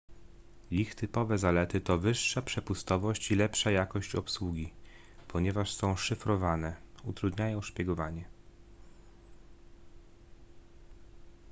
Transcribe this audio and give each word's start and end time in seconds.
ich 0.71 0.95
typowe 0.95 1.37
zalety 1.37 1.81
to 1.81 1.97
wyższa 1.97 2.41
przepustowość 2.41 3.31
i 3.31 3.35
lepsza 3.35 3.71
jakość 3.71 4.15
obsługi 4.15 4.73
ponieważ 5.27 5.73
są 5.73 5.95
szyfrowane 5.95 6.75
utrudniają 7.03 7.61
szpiegowanie 7.61 8.25